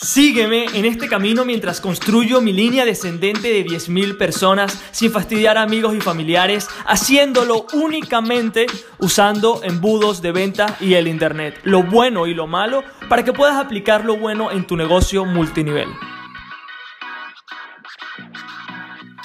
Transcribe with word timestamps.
Sígueme 0.00 0.66
en 0.74 0.84
este 0.84 1.08
camino 1.08 1.44
mientras 1.44 1.80
construyo 1.80 2.40
mi 2.40 2.52
línea 2.52 2.84
descendente 2.84 3.48
de 3.48 3.66
10.000 3.66 4.16
personas 4.16 4.80
sin 4.92 5.10
fastidiar 5.10 5.58
a 5.58 5.62
amigos 5.62 5.92
y 5.96 6.00
familiares, 6.00 6.68
haciéndolo 6.86 7.66
únicamente 7.72 8.66
usando 9.00 9.60
embudos 9.64 10.22
de 10.22 10.30
venta 10.30 10.76
y 10.78 10.94
el 10.94 11.08
Internet, 11.08 11.58
lo 11.64 11.82
bueno 11.82 12.28
y 12.28 12.34
lo 12.34 12.46
malo, 12.46 12.84
para 13.08 13.24
que 13.24 13.32
puedas 13.32 13.56
aplicar 13.56 14.04
lo 14.04 14.16
bueno 14.16 14.52
en 14.52 14.68
tu 14.68 14.76
negocio 14.76 15.24
multinivel. 15.24 15.88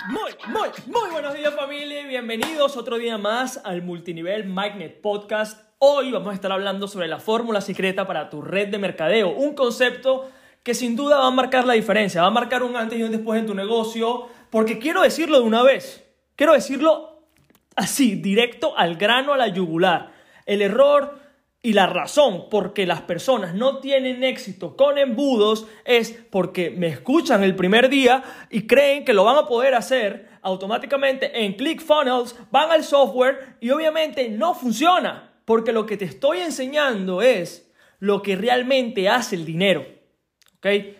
Muy, 0.09 0.31
muy, 0.47 0.69
muy 0.87 1.11
buenos 1.11 1.35
días 1.35 1.53
familia 1.53 2.01
y 2.01 2.07
bienvenidos 2.07 2.77
otro 2.77 2.97
día 2.97 3.19
más 3.19 3.61
al 3.63 3.83
Multinivel 3.83 4.45
Magnet 4.45 5.01
Podcast. 5.01 5.69
Hoy 5.77 6.11
vamos 6.11 6.31
a 6.31 6.33
estar 6.33 6.51
hablando 6.51 6.87
sobre 6.87 7.07
la 7.07 7.19
fórmula 7.19 7.61
secreta 7.61 8.07
para 8.07 8.31
tu 8.31 8.41
red 8.41 8.69
de 8.69 8.79
mercadeo, 8.79 9.29
un 9.29 9.53
concepto 9.53 10.31
que 10.63 10.73
sin 10.73 10.95
duda 10.95 11.17
va 11.19 11.27
a 11.27 11.31
marcar 11.31 11.65
la 11.65 11.73
diferencia, 11.73 12.21
va 12.21 12.27
a 12.27 12.31
marcar 12.31 12.63
un 12.63 12.75
antes 12.75 12.97
y 12.97 13.03
un 13.03 13.11
después 13.11 13.39
en 13.39 13.45
tu 13.45 13.53
negocio, 13.53 14.27
porque 14.49 14.79
quiero 14.79 15.01
decirlo 15.01 15.39
de 15.39 15.45
una 15.45 15.61
vez, 15.61 16.03
quiero 16.35 16.53
decirlo 16.53 17.27
así, 17.75 18.15
directo 18.15 18.77
al 18.77 18.95
grano, 18.95 19.33
a 19.33 19.37
la 19.37 19.49
yugular. 19.49 20.11
El 20.45 20.61
error 20.61 21.19
y 21.61 21.73
la 21.73 21.87
razón 21.87 22.49
por 22.49 22.73
que 22.73 22.85
las 22.85 23.01
personas 23.01 23.55
no 23.55 23.79
tienen 23.79 24.23
éxito 24.23 24.75
con 24.75 24.97
embudos 24.97 25.65
es 25.85 26.11
porque 26.29 26.69
me 26.69 26.87
escuchan 26.87 27.43
el 27.43 27.55
primer 27.55 27.89
día 27.89 28.23
y 28.49 28.67
creen 28.67 29.05
que 29.05 29.13
lo 29.13 29.23
van 29.23 29.37
a 29.37 29.47
poder 29.47 29.73
hacer 29.73 30.29
automáticamente 30.41 31.45
en 31.45 31.53
ClickFunnels, 31.53 32.35
van 32.51 32.71
al 32.71 32.83
software 32.83 33.55
y 33.61 33.69
obviamente 33.69 34.29
no 34.29 34.53
funciona, 34.53 35.33
porque 35.45 35.71
lo 35.71 35.85
que 35.85 35.95
te 35.95 36.05
estoy 36.05 36.39
enseñando 36.39 37.21
es 37.21 37.71
lo 37.99 38.21
que 38.21 38.35
realmente 38.35 39.07
hace 39.07 39.37
el 39.37 39.45
dinero. 39.45 40.02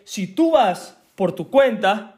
Si 0.04 0.28
tú 0.28 0.52
vas 0.52 0.98
por 1.16 1.34
tu 1.34 1.50
cuenta. 1.50 2.10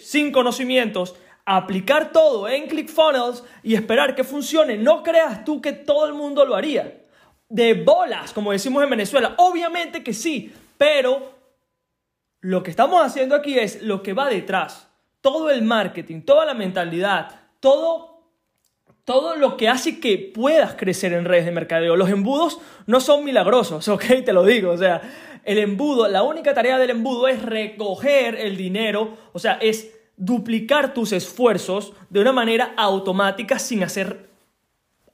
Sin 0.00 0.32
conocimientos, 0.32 1.14
aplicar 1.44 2.10
todo 2.10 2.48
en 2.48 2.66
ClickFunnels 2.66 3.44
y 3.62 3.76
esperar 3.76 4.16
que 4.16 4.24
funcione, 4.24 4.76
no 4.76 5.04
creas 5.04 5.44
tú 5.44 5.60
que 5.60 5.72
todo 5.72 6.06
el 6.06 6.14
mundo 6.14 6.44
lo 6.44 6.56
haría. 6.56 7.04
De 7.48 7.74
bolas, 7.74 8.32
como 8.32 8.50
decimos 8.50 8.82
en 8.82 8.90
Venezuela. 8.90 9.34
Obviamente 9.38 10.02
que 10.02 10.12
sí, 10.12 10.52
pero 10.76 11.32
lo 12.40 12.64
que 12.64 12.70
estamos 12.70 13.00
haciendo 13.04 13.36
aquí 13.36 13.56
es 13.56 13.82
lo 13.82 14.02
que 14.02 14.14
va 14.14 14.28
detrás. 14.28 14.88
Todo 15.20 15.50
el 15.50 15.62
marketing, 15.62 16.22
toda 16.22 16.44
la 16.44 16.54
mentalidad, 16.54 17.30
todo 17.60 18.15
todo 19.06 19.36
lo 19.36 19.56
que 19.56 19.68
hace 19.68 20.00
que 20.00 20.18
puedas 20.18 20.74
crecer 20.74 21.12
en 21.12 21.24
redes 21.24 21.46
de 21.46 21.52
mercadeo. 21.52 21.96
Los 21.96 22.10
embudos 22.10 22.58
no 22.86 23.00
son 23.00 23.24
milagrosos, 23.24 23.88
¿ok? 23.88 24.04
Te 24.24 24.34
lo 24.34 24.44
digo. 24.44 24.72
O 24.72 24.76
sea, 24.76 25.00
el 25.44 25.58
embudo, 25.58 26.08
la 26.08 26.24
única 26.24 26.52
tarea 26.52 26.76
del 26.76 26.90
embudo 26.90 27.28
es 27.28 27.40
recoger 27.40 28.34
el 28.34 28.56
dinero, 28.56 29.16
o 29.32 29.38
sea, 29.38 29.58
es 29.62 29.94
duplicar 30.16 30.92
tus 30.92 31.12
esfuerzos 31.12 31.92
de 32.10 32.20
una 32.20 32.32
manera 32.32 32.74
automática 32.76 33.58
sin 33.58 33.84
hacer 33.84 34.28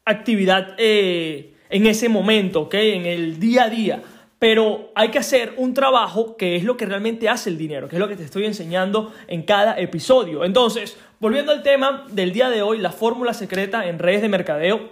actividad 0.04 0.74
eh, 0.78 1.54
en 1.68 1.86
ese 1.86 2.08
momento, 2.08 2.62
¿ok? 2.62 2.74
En 2.74 3.04
el 3.04 3.38
día 3.38 3.64
a 3.64 3.68
día. 3.68 4.02
Pero 4.38 4.90
hay 4.94 5.10
que 5.10 5.18
hacer 5.18 5.54
un 5.58 5.74
trabajo 5.74 6.36
que 6.36 6.56
es 6.56 6.64
lo 6.64 6.76
que 6.76 6.86
realmente 6.86 7.28
hace 7.28 7.50
el 7.50 7.58
dinero, 7.58 7.88
que 7.88 7.96
es 7.96 8.00
lo 8.00 8.08
que 8.08 8.16
te 8.16 8.24
estoy 8.24 8.46
enseñando 8.46 9.12
en 9.28 9.42
cada 9.42 9.78
episodio. 9.78 10.44
Entonces, 10.44 10.96
volviendo 11.22 11.52
al 11.52 11.62
tema 11.62 12.04
del 12.10 12.32
día 12.32 12.50
de 12.50 12.62
hoy, 12.62 12.78
la 12.78 12.90
fórmula 12.90 13.32
secreta 13.32 13.86
en 13.86 14.00
redes 14.00 14.22
de 14.22 14.28
mercadeo, 14.28 14.90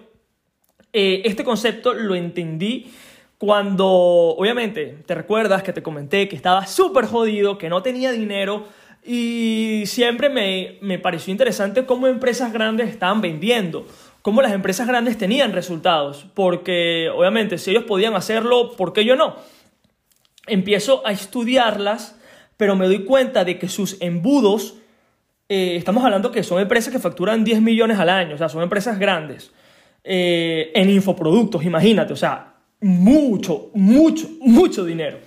eh, 0.93 1.23
este 1.25 1.43
concepto 1.43 1.93
lo 1.93 2.15
entendí 2.15 2.93
cuando, 3.37 3.89
obviamente, 3.89 4.99
te 5.07 5.17
recuerdas 5.17 5.65
que 5.65 5.73
te 5.73 5.83
comenté 5.83 6.29
que 6.29 6.37
estaba 6.37 6.69
súper 6.69 7.07
jodido, 7.07 7.59
que 7.59 7.69
no 7.69 7.83
tenía 7.83 8.13
dinero 8.13 8.69
y 9.05 9.83
siempre 9.87 10.29
me, 10.29 10.79
me 10.83 11.01
pareció 11.01 11.33
interesante 11.33 11.85
cómo 11.85 12.07
empresas 12.07 12.53
grandes 12.53 12.91
estaban 12.91 13.21
vendiendo, 13.21 13.85
cómo 14.23 14.41
las 14.41 14.53
empresas 14.53 14.87
grandes 14.87 15.19
tenían 15.19 15.53
resultados, 15.53 16.27
porque 16.35 17.11
obviamente 17.13 17.59
si 17.59 17.73
ellos 17.73 17.85
podían 17.85 18.15
hacerlo, 18.15 18.77
¿por 18.77 18.93
qué 18.93 19.05
yo 19.05 19.17
no? 19.17 19.35
Empiezo 20.47 21.05
a 21.05 21.11
estudiarlas, 21.11 22.21
pero 22.57 22.77
me 22.77 22.87
doy 22.87 23.05
cuenta 23.05 23.45
de 23.45 23.59
que 23.59 23.69
sus 23.69 24.01
embudos, 24.01 24.77
eh, 25.53 25.75
estamos 25.75 26.05
hablando 26.05 26.31
que 26.31 26.45
son 26.45 26.61
empresas 26.61 26.93
que 26.93 27.01
facturan 27.01 27.43
10 27.43 27.61
millones 27.61 27.99
al 27.99 28.09
año, 28.09 28.37
o 28.37 28.39
sea, 28.39 28.49
son 28.49 28.63
empresas 28.63 29.01
grandes, 29.01 29.53
eh, 30.05 30.71
en 30.77 30.89
infoproductos, 30.89 31.65
imagínate, 31.65 32.13
o 32.13 32.17
sea, 32.17 32.55
mucho, 32.81 33.73
mucho, 33.75 34.29
mucho 34.41 34.85
dinero. 34.85 35.19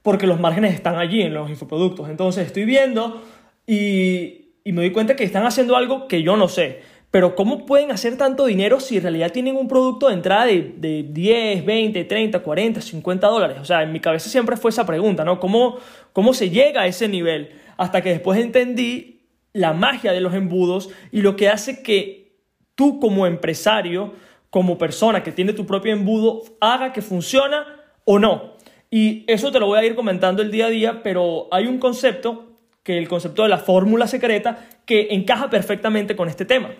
Porque 0.00 0.26
los 0.26 0.40
márgenes 0.40 0.72
están 0.72 0.96
allí 0.96 1.20
en 1.20 1.34
los 1.34 1.50
infoproductos. 1.50 2.08
Entonces 2.08 2.46
estoy 2.46 2.64
viendo 2.64 3.22
y, 3.66 4.54
y 4.64 4.72
me 4.72 4.80
doy 4.80 4.92
cuenta 4.92 5.14
que 5.14 5.24
están 5.24 5.44
haciendo 5.44 5.76
algo 5.76 6.08
que 6.08 6.22
yo 6.22 6.38
no 6.38 6.48
sé. 6.48 6.80
Pero 7.10 7.34
¿cómo 7.34 7.66
pueden 7.66 7.90
hacer 7.90 8.16
tanto 8.16 8.46
dinero 8.46 8.80
si 8.80 8.96
en 8.96 9.02
realidad 9.02 9.30
tienen 9.30 9.56
un 9.56 9.68
producto 9.68 10.08
de 10.08 10.14
entrada 10.14 10.46
de, 10.46 10.72
de 10.78 11.04
10, 11.06 11.66
20, 11.66 12.04
30, 12.04 12.38
40, 12.38 12.80
50 12.80 13.26
dólares? 13.26 13.58
O 13.60 13.64
sea, 13.66 13.82
en 13.82 13.92
mi 13.92 14.00
cabeza 14.00 14.30
siempre 14.30 14.56
fue 14.56 14.70
esa 14.70 14.86
pregunta, 14.86 15.22
¿no? 15.22 15.38
¿Cómo, 15.38 15.76
¿Cómo 16.14 16.32
se 16.32 16.48
llega 16.48 16.80
a 16.80 16.86
ese 16.86 17.08
nivel? 17.08 17.50
Hasta 17.76 18.00
que 18.00 18.08
después 18.08 18.40
entendí 18.40 19.09
la 19.52 19.72
magia 19.72 20.12
de 20.12 20.20
los 20.20 20.34
embudos 20.34 20.90
y 21.10 21.22
lo 21.22 21.36
que 21.36 21.48
hace 21.48 21.82
que 21.82 22.36
tú 22.74 23.00
como 23.00 23.26
empresario 23.26 24.14
como 24.50 24.78
persona 24.78 25.22
que 25.22 25.32
tiene 25.32 25.52
tu 25.52 25.64
propio 25.64 25.92
embudo 25.92 26.42
haga 26.60 26.92
que 26.92 27.02
funciona 27.02 27.66
o 28.04 28.18
no. 28.18 28.54
Y 28.90 29.24
eso 29.28 29.52
te 29.52 29.60
lo 29.60 29.66
voy 29.66 29.78
a 29.78 29.84
ir 29.84 29.94
comentando 29.94 30.42
el 30.42 30.50
día 30.50 30.66
a 30.66 30.70
día, 30.70 31.02
pero 31.02 31.48
hay 31.52 31.66
un 31.66 31.78
concepto, 31.78 32.56
que 32.82 32.98
el 32.98 33.08
concepto 33.08 33.44
de 33.44 33.48
la 33.48 33.58
fórmula 33.58 34.08
secreta, 34.08 34.66
que 34.84 35.08
encaja 35.10 35.48
perfectamente 35.48 36.16
con 36.16 36.28
este 36.28 36.44
tema, 36.44 36.70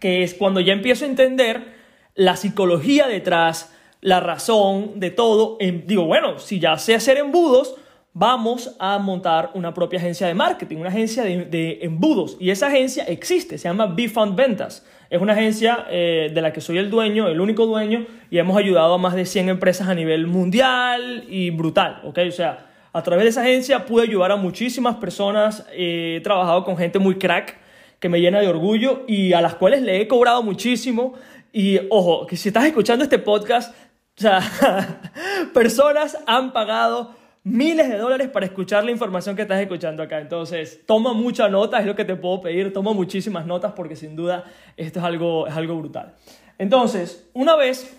que 0.00 0.22
es 0.22 0.32
cuando 0.32 0.60
ya 0.60 0.72
empiezo 0.72 1.04
a 1.04 1.08
entender 1.08 1.74
la 2.14 2.36
psicología 2.36 3.06
detrás, 3.06 3.74
la 4.00 4.20
razón 4.20 5.00
de 5.00 5.10
todo, 5.10 5.58
digo, 5.60 6.06
bueno, 6.06 6.38
si 6.38 6.60
ya 6.60 6.78
sé 6.78 6.94
hacer 6.94 7.18
embudos, 7.18 7.74
vamos 8.12 8.74
a 8.78 8.98
montar 8.98 9.50
una 9.54 9.72
propia 9.74 9.98
agencia 9.98 10.26
de 10.26 10.34
marketing, 10.34 10.78
una 10.78 10.88
agencia 10.88 11.22
de, 11.24 11.78
embudos. 11.82 12.36
Y 12.40 12.50
esa 12.50 12.66
agencia 12.66 13.04
existe, 13.04 13.58
se 13.58 13.68
llama 13.68 13.86
BeFund 13.86 14.34
Ventas. 14.34 14.84
Es 15.10 15.20
una 15.20 15.32
agencia 15.32 15.86
eh, 15.90 16.30
de 16.34 16.42
la 16.42 16.52
que 16.52 16.60
soy 16.60 16.78
el 16.78 16.90
dueño, 16.90 17.28
el 17.28 17.40
único 17.40 17.66
dueño, 17.66 18.06
y 18.30 18.38
hemos 18.38 18.56
ayudado 18.56 18.94
a 18.94 18.98
más 18.98 19.14
de 19.14 19.24
100 19.24 19.48
empresas 19.48 19.88
a 19.88 19.94
nivel 19.94 20.26
mundial 20.26 21.24
y 21.28 21.50
brutal. 21.50 22.02
O 22.04 22.30
sea, 22.30 22.66
a 22.92 23.02
través 23.02 23.24
de 23.24 23.30
esa 23.30 23.42
agencia 23.42 23.86
pude 23.86 24.02
ayudar 24.02 24.32
a 24.32 24.36
muchísimas 24.36 24.96
personas, 24.96 25.66
he 25.72 26.20
trabajado 26.24 26.64
con 26.64 26.76
gente 26.76 26.98
muy 26.98 27.16
crack 27.16 27.56
que 28.00 28.08
me 28.08 28.20
llena 28.20 28.40
de 28.40 28.48
orgullo 28.48 29.04
y 29.06 29.32
a 29.32 29.40
las 29.40 29.54
cuales 29.54 29.82
le 29.82 30.00
he 30.00 30.08
cobrado 30.08 30.42
muchísimo. 30.42 31.14
Y 31.52 31.78
ojo, 31.90 32.26
que 32.26 32.36
si 32.36 32.48
estás 32.48 32.64
escuchando 32.64 33.04
este 33.04 33.18
podcast, 33.18 33.74
o 34.18 34.20
sea, 34.20 35.00
personas 35.54 36.18
han 36.26 36.52
pagado 36.52 37.14
miles 37.48 37.88
de 37.88 37.96
dólares 37.96 38.28
para 38.28 38.46
escuchar 38.46 38.84
la 38.84 38.90
información 38.90 39.34
que 39.34 39.42
estás 39.42 39.60
escuchando 39.60 40.02
acá. 40.02 40.20
Entonces, 40.20 40.80
toma 40.86 41.12
mucha 41.12 41.48
nota, 41.48 41.78
es 41.80 41.86
lo 41.86 41.94
que 41.94 42.04
te 42.04 42.16
puedo 42.16 42.40
pedir, 42.40 42.72
toma 42.72 42.92
muchísimas 42.92 43.46
notas 43.46 43.72
porque 43.72 43.96
sin 43.96 44.16
duda 44.16 44.44
esto 44.76 44.98
es 45.00 45.04
algo, 45.04 45.46
es 45.46 45.54
algo 45.54 45.76
brutal. 45.76 46.14
Entonces, 46.58 47.28
una 47.34 47.56
vez 47.56 47.96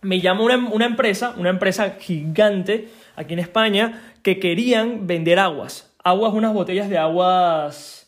me 0.00 0.20
llamó 0.20 0.44
una, 0.44 0.86
empresa, 0.86 1.34
una 1.36 1.50
empresa 1.50 1.96
gigante 1.98 2.88
aquí 3.16 3.34
en 3.34 3.38
España, 3.38 4.02
que 4.22 4.38
querían 4.38 5.06
vender 5.06 5.38
aguas. 5.38 5.94
Aguas, 6.02 6.32
unas 6.32 6.52
botellas 6.52 6.88
de 6.88 6.98
aguas 6.98 7.98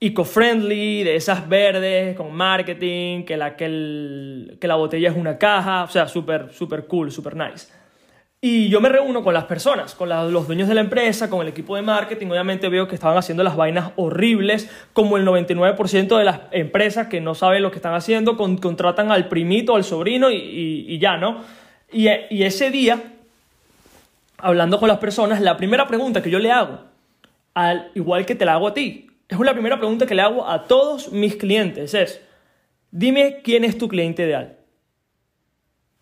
eco-friendly, 0.00 1.02
de 1.02 1.16
esas 1.16 1.48
verdes, 1.48 2.16
con 2.16 2.32
marketing, 2.34 3.24
que 3.24 3.36
la, 3.36 3.56
que 3.56 4.58
la 4.60 4.74
botella 4.74 5.10
es 5.10 5.16
una 5.16 5.38
caja, 5.38 5.84
o 5.84 5.88
sea, 5.88 6.08
súper, 6.08 6.52
súper 6.52 6.86
cool, 6.86 7.10
súper 7.10 7.36
nice. 7.36 7.68
Y 8.46 8.68
yo 8.68 8.82
me 8.82 8.90
reúno 8.90 9.24
con 9.24 9.32
las 9.32 9.44
personas, 9.44 9.94
con 9.94 10.10
los 10.10 10.46
dueños 10.46 10.68
de 10.68 10.74
la 10.74 10.82
empresa, 10.82 11.30
con 11.30 11.40
el 11.40 11.48
equipo 11.48 11.76
de 11.76 11.80
marketing. 11.80 12.26
Obviamente 12.26 12.68
veo 12.68 12.86
que 12.86 12.94
estaban 12.94 13.16
haciendo 13.16 13.42
las 13.42 13.56
vainas 13.56 13.92
horribles, 13.96 14.68
como 14.92 15.16
el 15.16 15.24
99% 15.24 16.18
de 16.18 16.24
las 16.24 16.40
empresas 16.50 17.06
que 17.06 17.22
no 17.22 17.34
saben 17.34 17.62
lo 17.62 17.70
que 17.70 17.76
están 17.78 17.94
haciendo, 17.94 18.36
contratan 18.36 19.10
al 19.10 19.28
primito, 19.28 19.76
al 19.76 19.82
sobrino 19.82 20.30
y, 20.30 20.98
ya, 20.98 21.16
¿no? 21.16 21.42
Y, 21.90 22.06
y, 22.28 22.42
ese 22.42 22.70
día, 22.70 23.02
hablando 24.36 24.78
con 24.78 24.88
las 24.88 24.98
personas, 24.98 25.40
la 25.40 25.56
primera 25.56 25.86
pregunta 25.86 26.22
que 26.22 26.30
yo 26.30 26.38
le 26.38 26.52
hago, 26.52 26.80
al 27.54 27.92
igual 27.94 28.26
que 28.26 28.34
te 28.34 28.44
la 28.44 28.52
hago 28.52 28.68
a 28.68 28.74
ti, 28.74 29.06
es 29.26 29.38
la 29.38 29.54
primera 29.54 29.78
pregunta 29.78 30.04
que 30.04 30.14
le 30.14 30.20
hago 30.20 30.46
a 30.46 30.64
todos 30.64 31.12
mis 31.12 31.36
clientes, 31.36 31.94
es, 31.94 32.20
dime 32.90 33.40
quién 33.42 33.64
es 33.64 33.78
tu 33.78 33.88
cliente 33.88 34.24
ideal. 34.24 34.58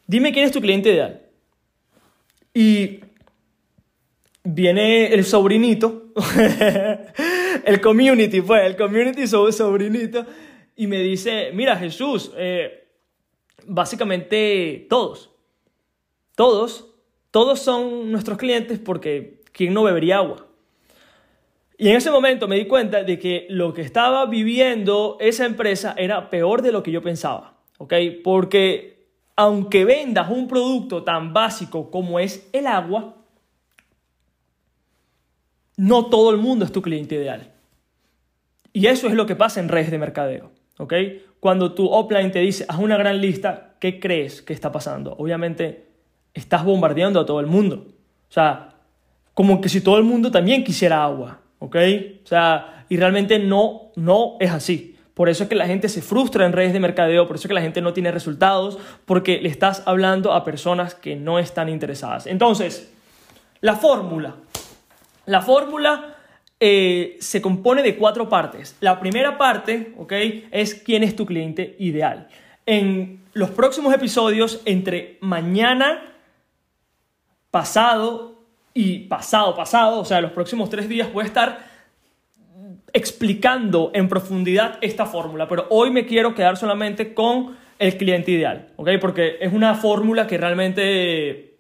Dime 0.09 0.33
quién 0.33 0.45
es 0.45 0.51
tu 0.51 0.61
cliente 0.61 0.93
ideal. 0.93 1.23
Y 2.55 3.01
viene 4.45 5.15
el 5.15 5.25
sobrinito, 5.25 6.13
el 7.65 7.81
community, 7.81 8.41
pues, 8.41 8.65
el 8.65 8.77
community 8.77 9.27
sobrinito, 9.27 10.27
y 10.77 10.87
me 10.87 10.99
dice, 10.99 11.51
mira 11.55 11.77
Jesús, 11.77 12.33
eh, 12.37 12.89
básicamente 13.67 14.87
todos, 14.89 15.31
todos, 16.35 16.89
todos 17.31 17.61
son 17.61 18.11
nuestros 18.11 18.39
clientes 18.39 18.79
porque 18.79 19.43
¿quién 19.53 19.75
no 19.75 19.85
bebería 19.85 20.19
agua? 20.19 20.47
Y 21.79 21.89
en 21.89 21.97
ese 21.97 22.11
momento 22.11 22.47
me 22.49 22.57
di 22.57 22.67
cuenta 22.67 23.03
de 23.03 23.19
que 23.19 23.47
lo 23.49 23.75
que 23.75 23.83
estaba 23.83 24.27
viviendo 24.27 25.17
esa 25.21 25.47
empresa 25.47 25.95
era 25.99 26.31
peor 26.31 26.63
de 26.63 26.73
lo 26.73 26.83
que 26.83 26.93
yo 26.93 27.03
pensaba, 27.03 27.59
¿ok? 27.79 27.95
Porque 28.23 28.92
aunque 29.37 29.85
vendas 29.85 30.31
un 30.31 30.49
producto 30.49 31.03
tan 31.03 31.33
básico 31.33 31.91
como 31.91 32.19
es 32.19 32.49
el 32.53 32.67
agua, 32.67 33.17
no 35.77 36.07
todo 36.07 36.31
el 36.31 36.37
mundo 36.37 36.65
es 36.65 36.73
tu 36.73 36.83
cliente 36.83 37.15
ideal. 37.15 37.53
Y 38.73 38.87
eso 38.87 39.09
es 39.09 39.15
lo 39.15 39.27
que 39.27 39.37
pasa 39.37 39.61
en 39.61 39.69
redes 39.69 39.91
de 39.91 39.99
mercadeo. 39.99 40.51
¿ok? 40.79 40.95
Cuando 41.41 41.73
tu 41.73 41.89
offline 41.89 42.31
te 42.31 42.41
dice, 42.41 42.65
haz 42.69 42.79
una 42.79 42.97
gran 42.97 43.21
lista, 43.21 43.75
¿qué 43.81 43.99
crees 44.01 44.43
que 44.43 44.53
está 44.53 44.71
pasando? 44.71 45.15
Obviamente 45.19 45.87
estás 46.35 46.65
bombardeando 46.65 47.21
a 47.21 47.27
todo 47.27 47.41
el 47.41 47.47
mundo. 47.47 47.87
O 48.29 48.33
sea, 48.33 48.77
como 49.35 49.61
que 49.61 49.69
si 49.69 49.81
todo 49.81 49.99
el 49.99 50.05
mundo 50.05 50.31
también 50.31 50.65
quisiera 50.65 51.03
agua. 51.03 51.41
¿ok? 51.59 51.77
O 52.25 52.27
sea, 52.27 52.85
y 52.89 52.97
realmente 52.97 53.39
no, 53.39 53.93
no 53.97 54.37
es 54.41 54.51
así. 54.51 54.97
Por 55.15 55.29
eso 55.29 55.43
es 55.43 55.49
que 55.49 55.55
la 55.55 55.67
gente 55.67 55.89
se 55.89 56.01
frustra 56.01 56.47
en 56.47 56.53
redes 56.53 56.73
de 56.73 56.81
mercadeo, 56.81 57.27
por 57.27 57.37
eso 57.37 57.47
es 57.47 57.49
que 57.49 57.55
la 57.55 57.61
gente 57.61 57.83
no 57.83 57.93
tiene 57.93 58.11
resultados, 58.11 58.79
porque 59.05 59.41
le 59.41 59.49
estás 59.49 59.83
hablando 59.87 60.33
a 60.33 60.45
personas 60.45 60.95
que 60.95 61.17
no 61.17 61.39
están 61.39 61.69
interesadas. 61.69 62.27
Entonces, 62.27 62.91
la 63.61 63.77
fórmula. 63.77 64.37
La 65.27 65.43
fórmula 65.43 66.17
eh, 66.59 67.17
se 67.21 67.43
compone 67.43 67.83
de 67.83 67.97
cuatro 67.97 68.29
partes. 68.29 68.77
La 68.81 69.01
primera 69.01 69.37
parte, 69.37 69.93
¿ok? 69.99 70.13
Es 70.51 70.75
quién 70.75 71.03
es 71.03 71.15
tu 71.15 71.27
cliente 71.27 71.77
ideal. 71.79 72.29
En 72.65 73.23
los 73.35 73.51
próximos 73.51 73.95
episodios, 73.95 74.63
entre 74.65 75.19
mañana, 75.21 76.15
pasado 77.51 78.41
y 78.73 79.01
pasado, 79.01 79.55
pasado, 79.55 80.01
o 80.01 80.05
sea, 80.05 80.21
los 80.21 80.33
próximos 80.33 80.71
tres 80.71 80.89
días 80.89 81.13
voy 81.13 81.25
a 81.25 81.27
estar 81.27 81.72
explicando 82.93 83.91
en 83.95 84.09
profundidad 84.09 84.79
esta 84.81 85.07
fórmula, 85.07 85.49
pero 85.49 85.67
hoy 85.71 85.91
me 85.91 86.07
quiero 86.07 86.35
quedar 86.35 86.57
solamente 86.57 87.15
con 87.15 87.57
el 87.79 87.97
cliente 87.97 88.31
ideal, 88.31 88.69
¿ok? 88.77 88.91
Porque 89.01 89.39
es 89.41 89.53
una 89.53 89.75
fórmula 89.75 90.27
que 90.27 90.39
realmente 90.39 91.57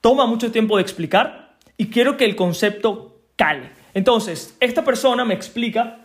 toma 0.00 0.26
mucho 0.26 0.50
tiempo 0.50 0.76
de 0.76 0.82
explicar 0.82 1.56
y 1.76 1.90
quiero 1.90 2.16
que 2.16 2.24
el 2.24 2.36
concepto 2.36 3.20
cale. 3.36 3.70
Entonces, 3.92 4.56
esta 4.60 4.84
persona 4.84 5.24
me 5.24 5.34
explica 5.34 5.98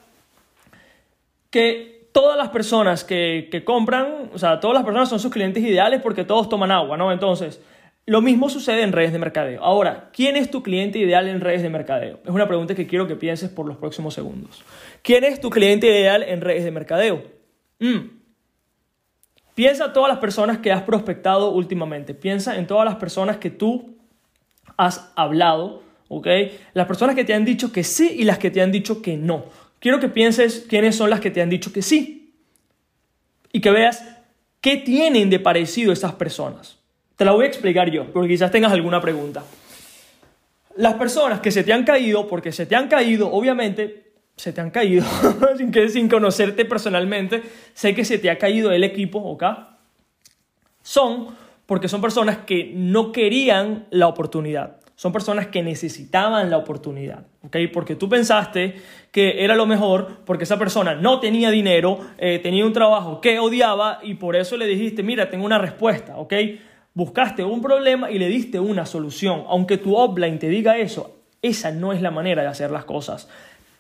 que 1.50 2.10
todas 2.12 2.38
las 2.38 2.50
personas 2.50 3.04
que, 3.04 3.48
que, 3.52 3.64
compran, 3.64 4.32
o 4.34 4.40
sea, 4.40 4.60
todas 4.60 4.74
las 4.74 4.84
personas 4.84 5.10
son 5.10 5.20
sus 5.20 5.32
clientes 5.32 5.64
ideales 5.64 6.02
porque 6.02 6.24
todos 6.24 6.50
toman 6.50 6.72
agua, 6.72 6.98
¿no? 6.98 7.12
Entonces, 7.12 7.62
lo 8.06 8.22
mismo 8.22 8.50
sucede 8.50 8.84
en 8.84 8.92
redes 8.92 9.12
de 9.12 9.20
mercadeo. 9.20 9.64
Ahora, 9.64 10.10
¿quién 10.14 10.36
es 10.36 10.52
tu 10.52 10.62
cliente 10.62 11.00
ideal 11.00 11.28
en 11.28 11.42
redes 11.42 11.64
de 11.64 11.70
mercadeo? 11.70 12.20
Es 12.24 12.30
una 12.30 12.48
pregunta 12.48 12.76
que 12.76 12.88
quiero 12.88 13.08
que 13.08 13.16
pienses 13.16 13.50
por 13.50 13.68
los 13.68 13.78
próximos 13.78 14.14
segundos. 14.14 14.64
¿Quién 15.02 15.24
es 15.24 15.42
tu 15.42 15.50
cliente 15.50 15.88
ideal 15.88 16.24
en 16.24 16.42
redes 16.42 16.64
de 16.64 16.72
mercadeo? 16.72 17.24
Mm. 17.80 18.10
Piensa 19.56 19.86
en 19.86 19.94
todas 19.94 20.10
las 20.10 20.20
personas 20.20 20.60
que 20.60 20.72
has 20.72 20.84
prospectado 20.84 21.52
últimamente. 21.52 22.14
Piensa 22.14 22.58
en 22.58 22.68
todas 22.68 22.86
las 22.86 22.96
personas 22.96 23.38
que 23.38 23.50
tú 23.50 23.96
has 24.78 25.12
hablado 25.16 25.86
¿ok? 26.08 26.28
Las 26.74 26.88
personas 26.88 27.16
que 27.16 27.26
te 27.26 27.34
han 27.34 27.46
dicho 27.46 27.72
que 27.72 27.84
sí 27.84 28.16
y 28.18 28.24
las 28.24 28.38
que 28.38 28.52
te 28.52 28.62
han 28.62 28.72
dicho 28.72 29.02
que 29.02 29.18
no. 29.18 29.46
Quiero 29.80 30.00
que 30.00 30.10
pienses 30.10 30.66
quiénes 30.68 30.96
son 30.96 31.10
las 31.10 31.20
que 31.20 31.32
te 31.32 31.42
han 31.42 31.50
dicho 31.50 31.72
que 31.72 31.82
sí 31.82 32.34
y 33.52 33.62
que 33.62 33.72
veas 33.72 34.04
qué 34.62 34.78
tienen 34.78 35.30
de 35.30 35.40
parecido 35.40 35.94
esas 35.94 36.14
personas. 36.14 36.80
Te 37.16 37.26
la 37.26 37.32
voy 37.32 37.46
a 37.46 37.48
explicar 37.48 37.90
yo, 37.90 38.12
porque 38.12 38.30
quizás 38.30 38.52
tengas 38.52 38.72
alguna 38.72 39.02
pregunta. 39.02 39.44
Las 40.76 40.96
personas 40.96 41.40
que 41.40 41.52
se 41.52 41.64
te 41.64 41.72
han 41.72 41.84
caído, 41.84 42.28
porque 42.28 42.52
se 42.52 42.66
te 42.66 42.76
han 42.76 42.88
caído, 42.88 43.32
obviamente, 43.32 44.12
se 44.36 44.52
te 44.52 44.62
han 44.62 44.72
caído, 44.72 45.06
sin, 45.58 45.72
que, 45.72 45.88
sin 45.90 46.10
conocerte 46.10 46.66
personalmente, 46.66 47.44
sé 47.74 47.96
que 47.96 48.04
se 48.04 48.18
te 48.18 48.30
ha 48.30 48.38
caído 48.38 48.72
el 48.72 48.84
equipo, 48.84 49.20
¿ok? 49.20 49.44
Son 50.82 51.46
porque 51.66 51.88
son 51.88 52.00
personas 52.00 52.40
que 52.46 52.72
no 52.76 53.12
querían 53.12 53.88
la 53.90 54.08
oportunidad 54.08 54.78
son 54.96 55.12
personas 55.12 55.48
que 55.48 55.62
necesitaban 55.62 56.50
la 56.50 56.58
oportunidad, 56.58 57.26
¿ok? 57.44 57.58
Porque 57.74 57.96
tú 57.96 58.08
pensaste 58.08 58.76
que 59.12 59.44
era 59.44 59.56
lo 59.56 59.66
mejor 59.66 60.22
porque 60.26 60.46
esa 60.46 60.58
persona 60.58 60.96
no 60.96 61.20
tenía 61.20 61.52
dinero, 61.52 62.00
eh, 62.18 62.40
tenía 62.40 62.66
un 62.66 62.72
trabajo 62.72 63.20
que 63.20 63.40
odiaba 63.40 64.00
y 64.04 64.14
por 64.16 64.38
eso 64.38 64.56
le 64.56 64.66
dijiste, 64.66 65.04
mira, 65.04 65.30
tengo 65.30 65.46
una 65.46 65.58
respuesta, 65.58 66.18
¿ok? 66.18 66.34
Buscaste 66.96 67.44
un 67.44 67.62
problema 67.62 68.10
y 68.10 68.18
le 68.18 68.28
diste 68.28 68.60
una 68.60 68.88
solución. 68.88 69.44
Aunque 69.48 69.78
tu 69.78 69.96
offline 69.96 70.40
te 70.40 70.50
diga 70.50 70.78
eso, 70.78 71.16
esa 71.44 71.70
no 71.70 71.94
es 71.94 72.02
la 72.02 72.10
manera 72.10 72.42
de 72.42 72.48
hacer 72.48 72.72
las 72.72 72.86
cosas. 72.86 73.30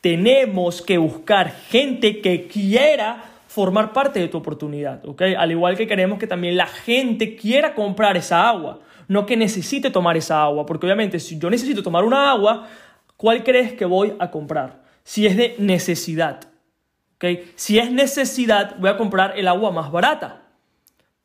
Tenemos 0.01 0.83
que 0.83 0.99
buscar 0.99 1.51
gente 1.51 2.21
que 2.21 2.45
quiera 2.45 3.23
formar 3.47 3.93
parte 3.93 4.19
de 4.19 4.27
tu 4.27 4.37
oportunidad, 4.37 5.03
¿ok? 5.07 5.23
Al 5.35 5.49
igual 5.49 5.75
que 5.75 5.87
queremos 5.87 6.19
que 6.19 6.27
también 6.27 6.57
la 6.57 6.67
gente 6.67 7.35
quiera 7.35 7.73
comprar 7.73 8.15
esa 8.17 8.47
agua 8.47 8.81
no 9.07 9.25
que 9.25 9.37
necesite 9.37 9.89
tomar 9.91 10.17
esa 10.17 10.43
agua, 10.43 10.65
porque 10.65 10.85
obviamente 10.85 11.19
si 11.19 11.37
yo 11.37 11.49
necesito 11.49 11.83
tomar 11.83 12.03
una 12.03 12.29
agua, 12.31 12.67
¿cuál 13.17 13.43
crees 13.43 13.73
que 13.73 13.85
voy 13.85 14.13
a 14.19 14.31
comprar? 14.31 14.83
Si 15.03 15.25
es 15.27 15.37
de 15.37 15.55
necesidad. 15.59 16.47
¿okay? 17.15 17.51
Si 17.55 17.77
es 17.77 17.91
necesidad, 17.91 18.75
voy 18.79 18.89
a 18.89 18.97
comprar 18.97 19.37
el 19.37 19.47
agua 19.47 19.71
más 19.71 19.91
barata. 19.91 20.41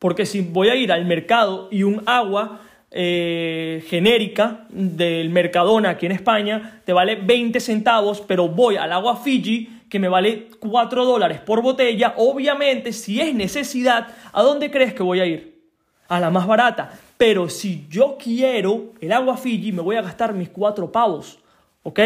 Porque 0.01 0.27
si 0.27 0.41
voy 0.41 0.71
a 0.71 0.75
ir 0.75 0.91
al 0.91 1.05
mercado 1.05 1.69
y 1.71 1.85
un 1.85 2.03
agua 2.07 2.63
eh, 2.91 3.85
genérica 3.87 4.67
del 4.71 5.31
Mercadona 5.31 5.91
aquí 5.91 6.07
en 6.07 6.13
España 6.13 6.81
te 6.85 6.93
vale 6.93 7.15
20 7.15 7.61
centavos, 7.61 8.21
pero 8.21 8.49
voy 8.49 8.77
al 8.77 8.93
agua 8.93 9.17
Fiji 9.19 9.83
que 9.89 10.01
me 10.01 10.09
vale 10.09 10.49
4 10.59 11.05
dólares 11.05 11.41
por 11.41 11.63
botella, 11.63 12.15
obviamente 12.17 12.93
si 12.93 13.21
es 13.21 13.33
necesidad, 13.35 14.09
¿a 14.33 14.43
dónde 14.43 14.73
crees 14.73 14.95
que 14.95 15.05
voy 15.05 15.21
a 15.21 15.27
ir? 15.27 15.61
A 16.09 16.19
la 16.19 16.31
más 16.31 16.47
barata. 16.47 16.99
Pero 17.17 17.49
si 17.49 17.87
yo 17.89 18.17
quiero 18.19 18.95
el 19.01 19.13
agua 19.13 19.37
Fiji, 19.37 19.71
me 19.71 19.83
voy 19.83 19.97
a 19.97 20.03
gastar 20.03 20.33
mis 20.33 20.49
cuatro 20.49 20.91
pavos. 20.91 21.39
¿Ok? 21.83 22.01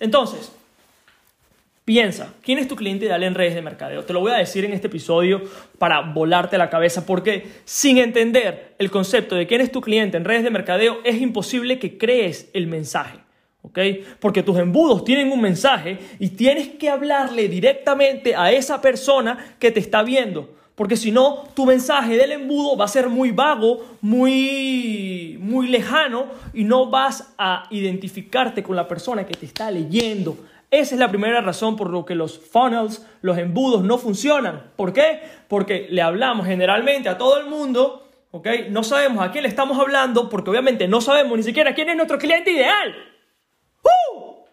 Entonces, 0.00 0.52
piensa, 1.86 2.34
¿quién 2.42 2.58
es 2.58 2.66
tu 2.66 2.74
cliente 2.74 3.06
ideal 3.06 3.22
en 3.22 3.34
redes 3.34 3.54
de 3.54 3.62
mercadeo? 3.62 4.04
Te 4.04 4.12
lo 4.12 4.20
voy 4.20 4.32
a 4.32 4.36
decir 4.36 4.64
en 4.64 4.72
este 4.72 4.88
episodio 4.88 5.40
para 5.78 6.00
volarte 6.00 6.58
la 6.58 6.68
cabeza, 6.68 7.06
porque 7.06 7.46
sin 7.64 7.96
entender 7.98 8.74
el 8.78 8.90
concepto 8.90 9.36
de 9.36 9.46
quién 9.46 9.60
es 9.60 9.70
tu 9.70 9.80
cliente 9.80 10.16
en 10.16 10.24
redes 10.24 10.42
de 10.42 10.50
mercadeo, 10.50 10.98
es 11.04 11.22
imposible 11.22 11.78
que 11.78 11.96
crees 11.96 12.50
el 12.52 12.66
mensaje. 12.66 13.20
¿ok? 13.62 13.78
Porque 14.18 14.42
tus 14.42 14.58
embudos 14.58 15.04
tienen 15.04 15.30
un 15.30 15.40
mensaje 15.40 15.98
y 16.18 16.30
tienes 16.30 16.68
que 16.70 16.90
hablarle 16.90 17.48
directamente 17.48 18.34
a 18.34 18.50
esa 18.50 18.80
persona 18.80 19.56
que 19.60 19.70
te 19.70 19.78
está 19.78 20.02
viendo. 20.02 20.54
Porque 20.74 20.96
si 20.96 21.12
no, 21.12 21.44
tu 21.54 21.66
mensaje 21.66 22.16
del 22.16 22.32
embudo 22.32 22.76
va 22.76 22.84
a 22.84 22.88
ser 22.88 23.08
muy 23.08 23.30
vago, 23.30 23.96
muy, 24.00 25.38
muy 25.40 25.68
lejano 25.68 26.26
y 26.52 26.64
no 26.64 26.90
vas 26.90 27.32
a 27.38 27.66
identificarte 27.70 28.62
con 28.62 28.76
la 28.76 28.86
persona 28.86 29.24
que 29.24 29.34
te 29.34 29.46
está 29.46 29.70
leyendo. 29.70 30.36
Esa 30.70 30.94
es 30.94 30.98
la 30.98 31.08
primera 31.08 31.40
razón 31.40 31.76
por 31.76 31.90
lo 31.90 32.04
que 32.04 32.14
los 32.14 32.38
funnels, 32.38 33.06
los 33.22 33.38
embudos 33.38 33.84
no 33.84 33.98
funcionan. 33.98 34.72
¿Por 34.76 34.92
qué? 34.92 35.22
Porque 35.48 35.86
le 35.90 36.02
hablamos 36.02 36.46
generalmente 36.46 37.08
a 37.08 37.18
todo 37.18 37.38
el 37.38 37.46
mundo, 37.46 38.08
¿ok? 38.32 38.48
No 38.70 38.82
sabemos 38.82 39.24
a 39.24 39.30
quién 39.30 39.42
le 39.42 39.48
estamos 39.48 39.78
hablando 39.78 40.28
porque 40.28 40.50
obviamente 40.50 40.88
no 40.88 41.00
sabemos 41.00 41.38
ni 41.38 41.44
siquiera 41.44 41.74
quién 41.74 41.88
es 41.88 41.96
nuestro 41.96 42.18
cliente 42.18 42.50
ideal. 42.50 42.94
¡Uh! 43.82 44.44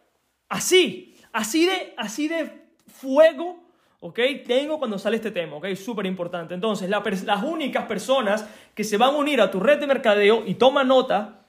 Así, 0.50 1.16
así 1.32 1.66
de, 1.66 1.94
así 1.98 2.28
de 2.28 2.64
fuego 2.88 3.64
¿ok? 4.06 4.20
Tengo 4.46 4.80
cuando 4.80 5.00
sale 5.00 5.16
este 5.16 5.32
tema, 5.32 5.56
¿ok? 5.56 5.76
Súper 5.76 6.06
importante. 6.06 6.54
Entonces, 6.54 6.90
las 6.90 7.44
únicas 7.44 7.86
personas 7.86 8.46
que 8.76 8.84
se 8.84 8.98
van 8.98 9.16
a 9.16 9.18
unir 9.18 9.40
a 9.40 9.50
tu 9.50 9.62
red 9.62 9.80
de 9.80 9.88
mercadeo 9.88 10.44
y 10.46 10.56
toma 10.56 10.84
nota 10.84 11.43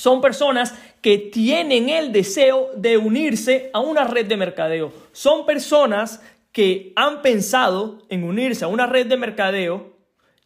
son 0.00 0.22
personas 0.22 0.74
que 1.02 1.18
tienen 1.18 1.90
el 1.90 2.10
deseo 2.10 2.70
de 2.74 2.96
unirse 2.96 3.68
a 3.74 3.80
una 3.80 4.04
red 4.04 4.24
de 4.24 4.38
mercadeo. 4.38 4.94
Son 5.12 5.44
personas 5.44 6.22
que 6.52 6.94
han 6.96 7.20
pensado 7.20 7.98
en 8.08 8.24
unirse 8.24 8.64
a 8.64 8.68
una 8.68 8.86
red 8.86 9.06
de 9.08 9.18
mercadeo, 9.18 9.98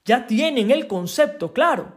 ya 0.04 0.26
tienen 0.26 0.72
el 0.72 0.88
concepto 0.88 1.52
claro. 1.52 1.92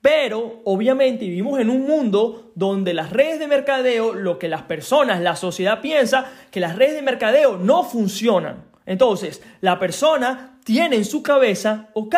Pero 0.00 0.62
obviamente 0.64 1.26
vivimos 1.26 1.60
en 1.60 1.68
un 1.68 1.82
mundo 1.82 2.50
donde 2.54 2.94
las 2.94 3.10
redes 3.10 3.38
de 3.38 3.46
mercadeo, 3.46 4.14
lo 4.14 4.38
que 4.38 4.48
las 4.48 4.62
personas, 4.62 5.20
la 5.20 5.36
sociedad 5.36 5.82
piensa, 5.82 6.32
que 6.50 6.60
las 6.60 6.76
redes 6.76 6.94
de 6.94 7.02
mercadeo 7.02 7.58
no 7.58 7.84
funcionan. 7.84 8.64
Entonces, 8.86 9.42
la 9.60 9.78
persona 9.78 10.58
tiene 10.64 10.96
en 10.96 11.04
su 11.04 11.22
cabeza, 11.22 11.90
ok, 11.92 12.16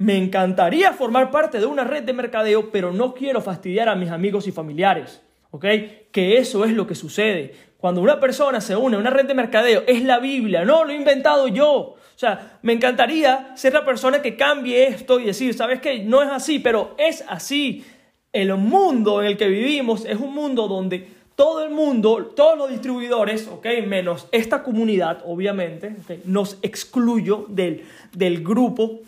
me 0.00 0.16
encantaría 0.16 0.94
formar 0.94 1.30
parte 1.30 1.60
de 1.60 1.66
una 1.66 1.84
red 1.84 2.04
de 2.04 2.14
mercadeo, 2.14 2.70
pero 2.70 2.90
no 2.90 3.12
quiero 3.12 3.42
fastidiar 3.42 3.90
a 3.90 3.94
mis 3.94 4.10
amigos 4.10 4.46
y 4.46 4.50
familiares. 4.50 5.20
¿Ok? 5.50 5.66
Que 6.10 6.38
eso 6.38 6.64
es 6.64 6.72
lo 6.72 6.86
que 6.86 6.94
sucede. 6.94 7.54
Cuando 7.76 8.00
una 8.00 8.18
persona 8.18 8.62
se 8.62 8.74
une 8.74 8.96
a 8.96 8.98
una 8.98 9.10
red 9.10 9.26
de 9.26 9.34
mercadeo, 9.34 9.82
es 9.86 10.02
la 10.02 10.18
Biblia, 10.18 10.64
no 10.64 10.84
lo 10.84 10.90
he 10.90 10.96
inventado 10.96 11.48
yo. 11.48 11.70
O 11.70 11.98
sea, 12.16 12.58
me 12.62 12.72
encantaría 12.72 13.52
ser 13.56 13.74
la 13.74 13.84
persona 13.84 14.22
que 14.22 14.36
cambie 14.36 14.86
esto 14.86 15.20
y 15.20 15.26
decir, 15.26 15.52
¿sabes 15.52 15.82
qué? 15.82 15.98
No 15.98 16.22
es 16.22 16.30
así, 16.30 16.60
pero 16.60 16.94
es 16.96 17.22
así. 17.28 17.84
el 18.32 18.54
mundo 18.56 19.20
en 19.20 19.26
el 19.26 19.36
que 19.36 19.48
vivimos 19.48 20.06
es 20.06 20.18
un 20.18 20.32
mundo 20.32 20.66
donde 20.66 21.08
todo 21.36 21.62
el 21.62 21.70
mundo, 21.70 22.32
todos 22.34 22.56
los 22.56 22.70
distribuidores, 22.70 23.48
¿ok? 23.48 23.66
Menos 23.86 24.28
esta 24.32 24.62
comunidad, 24.62 25.22
obviamente, 25.26 25.94
nos 26.24 26.56
excluyo 26.62 27.44
del, 27.48 27.84
del 28.12 28.42
grupo. 28.42 29.00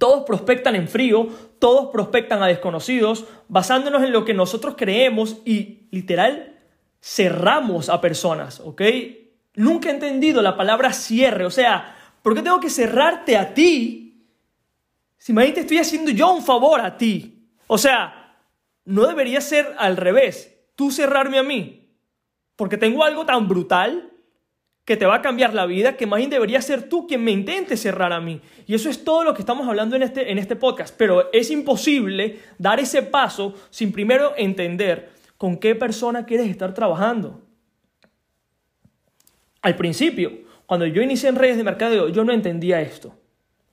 Todos 0.00 0.24
prospectan 0.24 0.76
en 0.76 0.88
frío, 0.88 1.28
todos 1.58 1.90
prospectan 1.92 2.42
a 2.42 2.46
desconocidos, 2.46 3.26
basándonos 3.48 4.02
en 4.02 4.12
lo 4.12 4.24
que 4.24 4.32
nosotros 4.32 4.74
creemos 4.78 5.36
y 5.44 5.88
literal 5.90 6.58
cerramos 7.02 7.90
a 7.90 8.00
personas, 8.00 8.60
¿ok? 8.60 8.80
Nunca 9.56 9.90
he 9.90 9.92
entendido 9.92 10.40
la 10.40 10.56
palabra 10.56 10.94
cierre, 10.94 11.44
o 11.44 11.50
sea, 11.50 11.94
¿por 12.22 12.34
qué 12.34 12.40
tengo 12.40 12.60
que 12.60 12.70
cerrarte 12.70 13.36
a 13.36 13.52
ti? 13.52 14.24
Si 15.18 15.32
imagínate, 15.32 15.60
estoy 15.60 15.76
haciendo 15.76 16.10
yo 16.12 16.32
un 16.32 16.42
favor 16.42 16.80
a 16.80 16.96
ti. 16.96 17.50
O 17.66 17.76
sea, 17.76 18.38
no 18.86 19.06
debería 19.06 19.42
ser 19.42 19.74
al 19.76 19.98
revés, 19.98 20.62
tú 20.76 20.90
cerrarme 20.90 21.38
a 21.38 21.42
mí, 21.42 21.90
porque 22.56 22.78
tengo 22.78 23.04
algo 23.04 23.26
tan 23.26 23.46
brutal 23.46 24.10
que 24.84 24.96
te 24.96 25.06
va 25.06 25.16
a 25.16 25.22
cambiar 25.22 25.54
la 25.54 25.66
vida, 25.66 25.96
que 25.96 26.06
más 26.06 26.18
bien 26.18 26.30
debería 26.30 26.60
ser 26.60 26.88
tú 26.88 27.06
quien 27.06 27.22
me 27.22 27.30
intente 27.30 27.76
cerrar 27.76 28.12
a 28.12 28.20
mí. 28.20 28.40
Y 28.66 28.74
eso 28.74 28.88
es 28.88 29.04
todo 29.04 29.24
lo 29.24 29.34
que 29.34 29.42
estamos 29.42 29.68
hablando 29.68 29.96
en 29.96 30.02
este, 30.02 30.30
en 30.32 30.38
este 30.38 30.56
podcast, 30.56 30.94
pero 30.96 31.30
es 31.32 31.50
imposible 31.50 32.40
dar 32.58 32.80
ese 32.80 33.02
paso 33.02 33.54
sin 33.70 33.92
primero 33.92 34.32
entender 34.36 35.10
con 35.36 35.58
qué 35.58 35.74
persona 35.74 36.26
quieres 36.26 36.48
estar 36.48 36.74
trabajando. 36.74 37.40
Al 39.62 39.76
principio, 39.76 40.32
cuando 40.66 40.86
yo 40.86 41.02
inicié 41.02 41.28
en 41.28 41.36
redes 41.36 41.56
de 41.56 41.64
mercadeo, 41.64 42.08
yo 42.08 42.24
no 42.24 42.32
entendía 42.32 42.80
esto. 42.80 43.14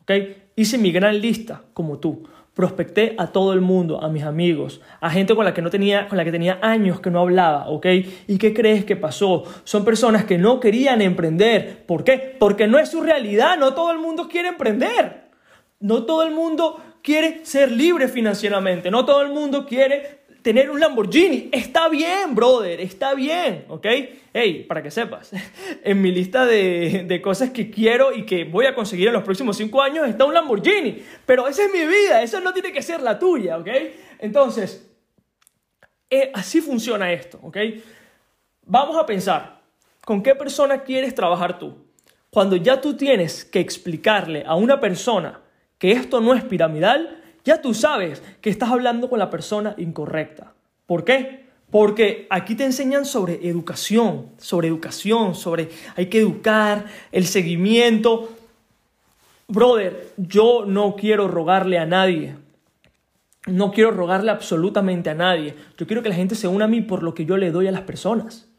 ¿ok? 0.02 0.12
Hice 0.56 0.78
mi 0.78 0.92
gran 0.92 1.20
lista, 1.22 1.64
como 1.74 2.00
tú. 2.00 2.28
Prospecté 2.58 3.14
a 3.20 3.28
todo 3.28 3.54
el 3.54 3.62
mundo, 3.62 4.04
a 4.04 4.10
mis 4.10 4.24
amigos, 4.24 4.82
a 5.00 5.12
gente 5.12 5.36
con 5.36 5.46
la 5.46 5.54
que 5.54 5.62
no 5.62 5.70
tenía, 5.70 6.08
con 6.08 6.18
la 6.18 6.26
que 6.26 6.32
tenía 6.32 6.58
años 6.64 7.00
que 7.00 7.12
no 7.12 7.20
hablaba, 7.20 7.70
¿ok? 7.70 7.86
¿Y 8.28 8.40
qué 8.40 8.52
crees 8.52 8.84
que 8.84 8.96
pasó? 8.96 9.44
Son 9.64 9.86
personas 9.86 10.26
que 10.26 10.40
no 10.40 10.60
querían 10.60 11.04
emprender. 11.04 11.86
¿Por 11.86 12.04
qué? 12.04 12.36
Porque 12.40 12.66
no 12.66 12.80
es 12.80 12.90
su 12.90 13.04
realidad, 13.04 13.60
no 13.60 13.76
todo 13.76 13.92
el 13.92 14.00
mundo 14.00 14.28
quiere 14.28 14.48
emprender. 14.48 15.30
No 15.80 16.06
todo 16.06 16.24
el 16.24 16.34
mundo 16.34 16.82
quiere 17.04 17.46
ser 17.46 17.72
libre 17.72 18.08
financieramente, 18.08 18.90
no 18.90 19.06
todo 19.06 19.22
el 19.22 19.30
mundo 19.30 19.68
quiere 19.68 20.22
tener 20.41 20.70
un 20.70 20.79
Lamborghini. 20.79 21.50
Está 21.51 21.89
bien, 21.89 22.36
brother, 22.36 22.79
está 22.79 23.13
bien, 23.13 23.65
¿ok? 23.70 23.86
Hey, 24.34 24.65
para 24.67 24.84
que 24.84 24.91
sepas, 24.91 25.32
en 25.84 26.01
mi 26.01 26.12
lista 26.12 26.46
de, 26.46 27.20
cosas 27.24 27.51
que 27.51 27.70
quiero 27.70 28.13
y 28.13 28.25
que 28.25 28.44
voy 28.44 28.65
a 28.65 28.75
conseguir 28.75 29.08
en 29.08 29.13
los 29.13 29.24
próximos 29.24 29.58
cinco 29.58 29.82
años 29.82 30.08
está 30.08 30.25
un 30.25 30.34
Lamborghini. 30.34 31.03
Pero 31.25 31.48
esa 31.48 31.65
es 31.65 31.72
mi 31.72 31.86
vida, 31.86 32.22
eso 32.22 32.39
no 32.39 32.53
tiene 32.53 32.72
que 32.72 32.82
ser 32.82 33.01
la 33.01 33.17
tuya, 33.17 33.58
¿ok? 33.58 33.70
Entonces, 34.20 34.89
eh, 36.10 36.32
así 36.34 36.62
funciona 36.62 37.12
esto, 37.12 37.39
¿ok? 37.41 37.58
Vamos 38.63 38.98
a 38.98 39.06
pensar, 39.06 39.62
¿con 40.06 40.22
qué 40.22 40.36
persona 40.36 40.84
quieres 40.84 41.13
trabajar 41.15 41.60
tú? 41.60 41.88
Cuando 42.29 42.56
ya 42.56 42.79
tú 42.79 42.96
tienes 42.96 43.46
que 43.46 43.60
explicarle 43.60 44.44
a 44.46 44.56
una 44.56 44.79
persona 44.79 45.41
que 45.77 45.91
esto 45.91 46.22
no 46.22 46.34
es 46.34 46.44
piramidal, 46.44 47.24
ya 47.48 47.62
tú 47.62 47.74
sabes 47.74 48.22
que 48.42 48.50
estás 48.50 48.70
hablando 48.70 49.10
con 49.10 49.20
la 49.20 49.30
persona 49.30 49.74
incorrecta. 49.77 50.51
¿Por 50.86 51.06
qué? 51.06 51.46
Porque 51.72 52.27
aquí 52.30 52.56
te 52.56 52.66
enseñan 52.66 53.06
sobre 53.06 53.48
educación, 53.48 54.32
sobre 54.38 54.68
educación, 54.68 55.34
sobre 55.34 55.70
hay 55.96 56.08
que 56.08 56.20
educar, 56.20 56.88
el 57.13 57.25
seguimiento. 57.25 58.36
Brother, 59.48 60.10
yo 60.18 60.66
no 60.66 60.98
quiero 60.98 61.30
rogarle 61.30 61.80
a 61.80 61.86
nadie. 61.86 62.36
No 63.46 63.72
quiero 63.72 63.92
rogarle 63.92 64.32
absolutamente 64.32 65.10
a 65.10 65.16
nadie. 65.16 65.56
Yo 65.77 65.88
quiero 65.88 66.04
que 66.04 66.10
la 66.10 66.16
gente 66.16 66.36
se 66.36 66.50
una 66.50 66.66
a 66.66 66.68
mí 66.68 66.82
por 66.82 67.01
lo 67.01 67.13
que 67.13 67.24
yo 67.24 67.38
le 67.38 67.51
doy 67.51 67.68
a 67.68 67.72
las 67.72 67.84
personas. 67.84 68.50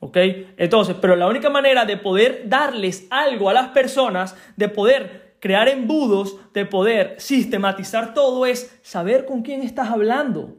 ¿Ok? 0.00 0.18
Entonces, 0.58 0.96
pero 1.00 1.16
la 1.16 1.28
única 1.28 1.48
manera 1.48 1.86
de 1.86 1.96
poder 1.96 2.42
darles 2.46 3.06
algo 3.08 3.48
a 3.48 3.54
las 3.54 3.68
personas, 3.68 4.36
de 4.56 4.68
poder 4.68 5.25
crear 5.40 5.68
embudos, 5.68 6.36
de 6.52 6.66
poder 6.66 7.16
sistematizar 7.18 8.14
todo 8.14 8.46
es 8.46 8.78
saber 8.82 9.24
con 9.26 9.42
quién 9.42 9.62
estás 9.62 9.90
hablando. 9.90 10.56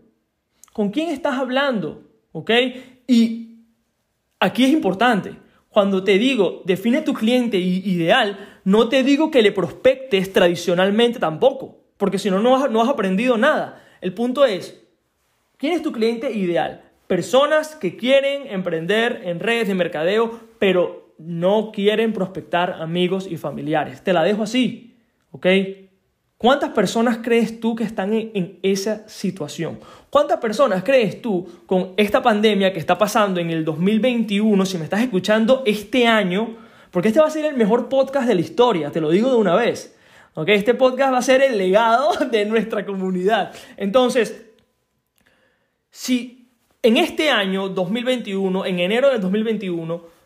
¿Con 0.74 0.90
quién 0.90 1.10
estás 1.10 1.40
hablando? 1.40 2.04
¿Ok? 2.32 2.52
Y 3.08 3.62
aquí 4.40 4.66
es 4.66 4.72
importante. 4.72 5.36
Cuando 5.70 6.04
te 6.04 6.18
digo, 6.18 6.62
define 6.66 7.02
tu 7.02 7.14
cliente 7.14 7.58
ideal, 7.58 8.60
no 8.64 8.90
te 8.90 9.04
digo 9.04 9.30
que 9.30 9.42
le 9.42 9.52
prospectes 9.52 10.34
tradicionalmente 10.34 11.20
tampoco, 11.20 11.78
porque 11.98 12.20
si 12.20 12.30
no, 12.30 12.40
no 12.40 12.56
has, 12.56 12.72
no 12.72 12.82
has 12.82 12.90
aprendido 12.90 13.38
nada. 13.38 13.84
El 14.02 14.14
punto 14.14 14.46
es, 14.46 14.84
¿quién 15.58 15.74
es 15.74 15.84
tu 15.84 15.92
cliente 15.92 16.32
ideal? 16.32 16.84
Personas 17.08 17.76
que 17.76 17.96
quieren 17.96 18.48
emprender 18.48 19.22
en 19.26 19.40
redes 19.40 19.68
de 19.68 19.76
mercadeo, 19.76 20.40
pero 20.60 21.07
no 21.18 21.72
quieren 21.72 22.14
prospectar 22.14 22.74
amigos 22.80 23.28
y 23.30 23.38
familiares. 23.38 24.04
Te 24.04 24.14
la 24.14 24.24
dejo 24.24 24.44
así, 24.44 24.96
¿ok? 25.32 25.48
¿Cuántas 26.38 26.70
personas 26.70 27.20
crees 27.24 27.60
tú 27.60 27.76
que 27.76 27.84
están 27.84 28.14
en, 28.14 28.60
esa 28.62 29.08
situación? 29.10 29.80
¿Cuántas 30.12 30.40
personas 30.40 30.84
crees 30.84 31.20
tú 31.20 31.48
con 31.66 31.94
esta 31.98 32.22
pandemia 32.22 32.72
que 32.72 32.80
está 32.80 32.96
pasando 32.98 33.40
en 33.40 33.50
el 33.50 33.66
2021, 33.66 34.66
si 34.66 34.78
me 34.78 34.84
estás 34.84 35.02
escuchando 35.02 35.64
este 35.66 36.06
año, 36.06 36.58
porque 36.92 37.08
este 37.08 37.20
va 37.20 37.28
a 37.28 37.32
ser 37.32 37.46
el 37.46 37.58
mejor 37.58 37.90
podcast 37.90 38.28
de 38.28 38.36
la 38.36 38.42
historia, 38.42 38.92
te 38.92 39.02
lo 39.02 39.10
digo 39.10 39.32
de 39.32 39.38
una 39.38 39.56
vez. 39.56 39.98
¿ok? 40.36 40.50
Este 40.50 40.76
podcast 40.76 41.12
va 41.12 41.18
a 41.18 41.24
ser 41.24 41.42
el 41.42 41.58
legado 41.58 42.14
de 42.32 42.46
nuestra 42.46 42.86
comunidad. 42.86 43.52
Entonces, 43.76 44.46
si 45.90 46.52
en 46.84 46.98
este 46.98 47.32
año 47.32 47.70
2021, 47.70 48.66
en 48.66 48.80
enero 48.80 49.10
del 49.10 49.20
2021, 49.22 50.17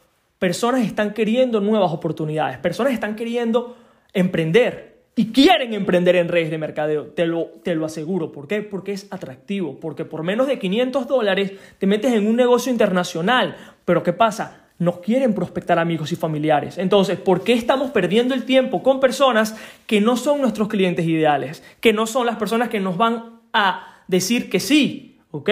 personas 0.41 0.81
están 0.87 1.13
queriendo 1.13 1.61
nuevas 1.61 1.91
oportunidades, 1.91 2.57
personas 2.57 2.93
están 2.93 3.15
queriendo 3.15 3.77
emprender 4.11 5.03
y 5.15 5.27
quieren 5.27 5.75
emprender 5.75 6.15
en 6.15 6.29
redes 6.29 6.49
de 6.49 6.57
mercadeo, 6.57 7.09
te 7.09 7.27
lo, 7.27 7.51
te 7.61 7.75
lo 7.75 7.85
aseguro. 7.85 8.31
¿Por 8.31 8.47
qué? 8.47 8.63
Porque 8.63 8.91
es 8.91 9.05
atractivo, 9.11 9.79
porque 9.79 10.03
por 10.03 10.23
menos 10.23 10.47
de 10.47 10.57
500 10.57 11.07
dólares 11.07 11.51
te 11.77 11.85
metes 11.85 12.13
en 12.13 12.25
un 12.25 12.35
negocio 12.37 12.71
internacional. 12.71 13.55
Pero 13.85 14.01
¿qué 14.01 14.13
pasa? 14.13 14.65
No 14.79 14.99
quieren 14.99 15.35
prospectar 15.35 15.77
amigos 15.77 16.11
y 16.11 16.15
familiares. 16.15 16.79
Entonces, 16.79 17.19
¿por 17.19 17.43
qué 17.43 17.53
estamos 17.53 17.91
perdiendo 17.91 18.33
el 18.33 18.43
tiempo 18.43 18.81
con 18.81 18.99
personas 18.99 19.55
que 19.85 20.01
no 20.01 20.17
son 20.17 20.41
nuestros 20.41 20.69
clientes 20.69 21.05
ideales? 21.05 21.61
Que 21.79 21.93
no 21.93 22.07
son 22.07 22.25
las 22.25 22.37
personas 22.37 22.69
que 22.69 22.79
nos 22.79 22.97
van 22.97 23.41
a 23.53 24.01
decir 24.07 24.49
que 24.49 24.59
sí, 24.59 25.19
¿ok? 25.29 25.51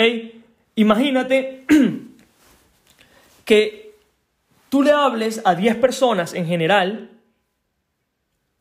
Imagínate 0.73 1.65
que 3.45 3.88
tú 4.69 4.83
le 4.83 4.91
hables 4.91 5.41
a 5.45 5.55
10 5.55 5.75
personas 5.77 6.33
en 6.33 6.45
general 6.45 7.09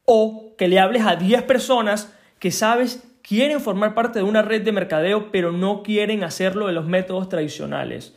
o 0.05 0.55
que 0.57 0.69
le 0.69 0.81
hables 0.81 1.03
a 1.07 1.17
10 1.17 1.43
personas 1.43 2.15
que 2.38 2.50
sabes 2.50 3.05
quieren 3.23 3.61
formar 3.61 3.95
parte 3.95 4.21
de 4.21 4.25
una 4.25 4.43
red 4.43 4.62
de 4.62 4.73
mercadeo 4.73 5.31
pero 5.31 5.53
no 5.53 5.83
quieren 5.83 6.25
hacerlo 6.25 6.67
de 6.67 6.73
los 6.73 6.87
métodos 6.87 7.29
tradicionales. 7.29 8.15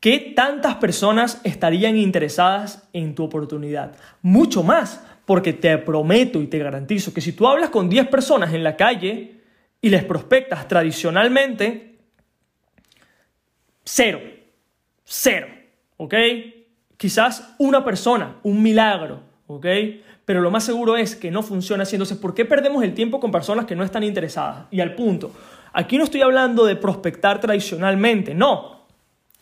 ¿Qué 0.00 0.32
tantas 0.34 0.74
personas 0.76 1.40
estarían 1.44 1.96
interesadas 1.96 2.88
en 2.92 3.14
tu 3.14 3.22
oportunidad? 3.22 3.94
Mucho 4.20 4.64
más, 4.64 5.00
porque 5.24 5.52
te 5.52 5.78
prometo 5.78 6.42
y 6.42 6.48
te 6.48 6.58
garantizo 6.58 7.14
que 7.14 7.20
si 7.20 7.32
tú 7.32 7.46
hablas 7.46 7.70
con 7.70 7.88
10 7.88 8.08
personas 8.08 8.52
en 8.52 8.64
la 8.64 8.76
calle 8.76 9.40
y 9.80 9.90
les 9.90 10.02
prospectas 10.04 10.66
tradicionalmente, 10.66 11.98
cero, 13.84 14.20
cero, 15.04 15.46
¿ok? 15.96 16.14
Quizás 16.96 17.54
una 17.58 17.84
persona, 17.84 18.36
un 18.42 18.62
milagro, 18.62 19.20
¿ok? 19.46 19.66
Pero 20.24 20.40
lo 20.40 20.50
más 20.50 20.64
seguro 20.64 20.96
es 20.96 21.16
que 21.16 21.30
no 21.30 21.42
funciona 21.42 21.82
así. 21.82 21.96
Entonces, 21.96 22.18
¿por 22.18 22.34
qué 22.34 22.44
perdemos 22.44 22.82
el 22.84 22.94
tiempo 22.94 23.20
con 23.20 23.30
personas 23.30 23.66
que 23.66 23.74
no 23.74 23.84
están 23.84 24.04
interesadas? 24.04 24.66
Y 24.70 24.80
al 24.80 24.94
punto, 24.94 25.32
aquí 25.72 25.98
no 25.98 26.04
estoy 26.04 26.22
hablando 26.22 26.64
de 26.64 26.76
prospectar 26.76 27.40
tradicionalmente, 27.40 28.34
no. 28.34 28.82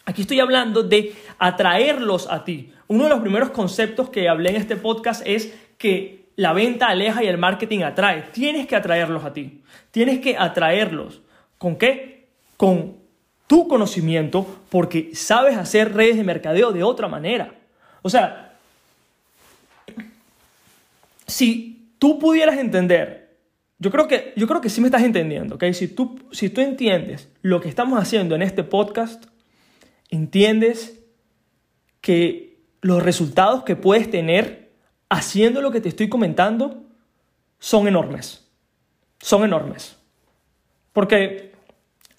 Aquí 0.06 0.22
estoy 0.22 0.40
hablando 0.40 0.82
de 0.82 1.14
atraerlos 1.38 2.28
a 2.30 2.44
ti. 2.44 2.72
Uno 2.88 3.04
de 3.04 3.10
los 3.10 3.20
primeros 3.20 3.50
conceptos 3.50 4.08
que 4.08 4.28
hablé 4.28 4.50
en 4.50 4.56
este 4.56 4.76
podcast 4.76 5.22
es 5.24 5.54
que 5.78 6.30
la 6.36 6.52
venta 6.52 6.88
aleja 6.88 7.22
y 7.22 7.26
el 7.26 7.38
marketing 7.38 7.80
atrae. 7.80 8.22
Tienes 8.32 8.66
que 8.66 8.74
atraerlos 8.74 9.24
a 9.24 9.32
ti. 9.32 9.62
Tienes 9.90 10.20
que 10.20 10.36
atraerlos. 10.36 11.20
¿Con 11.58 11.76
qué? 11.76 12.28
Con 12.56 12.99
tu 13.50 13.66
conocimiento 13.66 14.46
porque 14.68 15.10
sabes 15.12 15.56
hacer 15.56 15.92
redes 15.92 16.16
de 16.16 16.22
mercadeo 16.22 16.70
de 16.70 16.84
otra 16.84 17.08
manera. 17.08 17.52
O 18.00 18.08
sea, 18.08 18.56
si 21.26 21.90
tú 21.98 22.20
pudieras 22.20 22.58
entender, 22.58 23.34
yo 23.80 23.90
creo 23.90 24.06
que, 24.06 24.32
yo 24.36 24.46
creo 24.46 24.60
que 24.60 24.70
sí 24.70 24.80
me 24.80 24.86
estás 24.86 25.02
entendiendo, 25.02 25.56
¿ok? 25.56 25.64
Si 25.72 25.88
tú, 25.88 26.20
si 26.30 26.48
tú 26.48 26.60
entiendes 26.60 27.28
lo 27.42 27.60
que 27.60 27.68
estamos 27.68 28.00
haciendo 28.00 28.36
en 28.36 28.42
este 28.42 28.62
podcast, 28.62 29.24
entiendes 30.10 31.00
que 32.00 32.56
los 32.82 33.02
resultados 33.02 33.64
que 33.64 33.74
puedes 33.74 34.08
tener 34.08 34.70
haciendo 35.08 35.60
lo 35.60 35.72
que 35.72 35.80
te 35.80 35.88
estoy 35.88 36.08
comentando 36.08 36.84
son 37.58 37.88
enormes. 37.88 38.48
Son 39.18 39.42
enormes. 39.42 39.96
Porque 40.92 41.49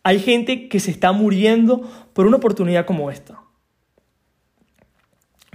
hay 0.04 0.20
gente 0.20 0.68
que 0.68 0.80
se 0.80 0.92
está 0.92 1.12
muriendo 1.12 1.82
por 2.14 2.26
una 2.26 2.38
oportunidad 2.38 2.86
como 2.86 3.12
esta. 3.12 3.40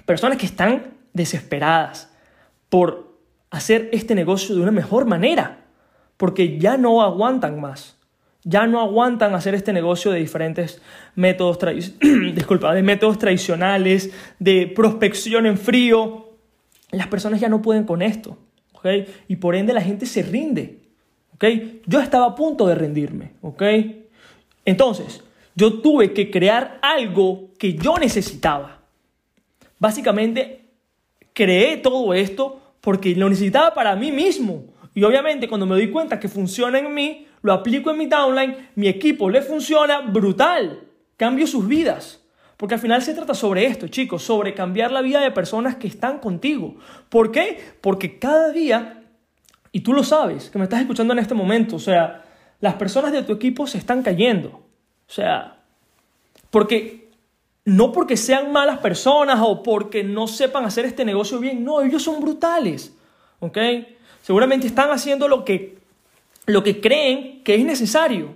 Personas 0.04 0.38
que 0.38 0.46
están 0.46 0.94
desesperadas 1.12 2.12
por 2.68 3.18
hacer 3.50 3.88
este 3.92 4.14
negocio 4.14 4.54
de 4.54 4.60
una 4.60 4.70
mejor 4.70 5.06
manera, 5.06 5.64
porque 6.16 6.58
ya 6.58 6.76
no 6.76 7.02
aguantan 7.02 7.60
más. 7.60 7.96
Ya 8.44 8.68
no 8.68 8.80
aguantan 8.80 9.34
hacer 9.34 9.56
este 9.56 9.72
negocio 9.72 10.12
de 10.12 10.20
diferentes 10.20 10.80
métodos, 11.16 11.58
Disculpa, 12.34 12.72
de 12.74 12.82
métodos 12.82 13.18
tradicionales, 13.18 14.12
de 14.38 14.68
prospección 14.68 15.46
en 15.46 15.58
frío. 15.58 16.28
Las 16.92 17.08
personas 17.08 17.40
ya 17.40 17.48
no 17.48 17.60
pueden 17.60 17.82
con 17.84 18.02
esto. 18.02 18.38
¿okay? 18.72 19.12
Y 19.26 19.36
por 19.36 19.56
ende 19.56 19.72
la 19.72 19.80
gente 19.80 20.06
se 20.06 20.22
rinde. 20.22 20.78
¿okay? 21.34 21.82
Yo 21.86 22.00
estaba 22.00 22.26
a 22.26 22.34
punto 22.36 22.68
de 22.68 22.76
rendirme. 22.76 23.32
¿okay? 23.40 24.05
Entonces, 24.66 25.22
yo 25.54 25.80
tuve 25.80 26.12
que 26.12 26.30
crear 26.30 26.78
algo 26.82 27.48
que 27.58 27.74
yo 27.74 27.96
necesitaba. 27.96 28.80
Básicamente, 29.78 30.66
creé 31.32 31.78
todo 31.78 32.12
esto 32.12 32.60
porque 32.82 33.14
lo 33.14 33.30
necesitaba 33.30 33.72
para 33.72 33.96
mí 33.96 34.12
mismo. 34.12 34.64
Y 34.94 35.02
obviamente 35.02 35.48
cuando 35.48 35.66
me 35.66 35.74
doy 35.74 35.90
cuenta 35.90 36.20
que 36.20 36.28
funciona 36.28 36.78
en 36.78 36.92
mí, 36.92 37.26
lo 37.42 37.52
aplico 37.52 37.90
en 37.90 37.98
mi 37.98 38.06
downline, 38.06 38.70
mi 38.74 38.88
equipo 38.88 39.30
le 39.30 39.40
funciona 39.42 40.00
brutal. 40.00 40.80
Cambio 41.16 41.46
sus 41.46 41.66
vidas. 41.66 42.22
Porque 42.56 42.74
al 42.74 42.80
final 42.80 43.02
se 43.02 43.14
trata 43.14 43.34
sobre 43.34 43.66
esto, 43.66 43.88
chicos, 43.88 44.22
sobre 44.22 44.54
cambiar 44.54 44.90
la 44.90 45.02
vida 45.02 45.20
de 45.20 45.30
personas 45.30 45.76
que 45.76 45.86
están 45.86 46.18
contigo. 46.18 46.76
¿Por 47.08 47.30
qué? 47.30 47.58
Porque 47.80 48.18
cada 48.18 48.50
día, 48.50 49.02
y 49.72 49.80
tú 49.80 49.92
lo 49.92 50.02
sabes, 50.02 50.48
que 50.48 50.58
me 50.58 50.64
estás 50.64 50.80
escuchando 50.80 51.12
en 51.12 51.18
este 51.18 51.34
momento, 51.34 51.76
o 51.76 51.80
sea, 51.80 52.24
las 52.60 52.74
personas 52.74 53.12
de 53.12 53.22
tu 53.22 53.32
equipo 53.32 53.66
se 53.66 53.78
están 53.78 54.02
cayendo. 54.02 54.48
O 54.48 55.12
sea, 55.12 55.62
porque 56.50 57.10
no 57.64 57.92
porque 57.92 58.16
sean 58.16 58.52
malas 58.52 58.78
personas 58.78 59.40
o 59.42 59.62
porque 59.62 60.04
no 60.04 60.28
sepan 60.28 60.64
hacer 60.64 60.84
este 60.84 61.04
negocio 61.04 61.38
bien, 61.38 61.64
no, 61.64 61.82
ellos 61.82 62.02
son 62.02 62.20
brutales. 62.20 62.94
¿Ok? 63.40 63.58
Seguramente 64.22 64.66
están 64.66 64.90
haciendo 64.90 65.28
lo 65.28 65.44
que, 65.44 65.78
lo 66.46 66.62
que 66.62 66.80
creen 66.80 67.42
que 67.44 67.54
es 67.54 67.64
necesario. 67.64 68.34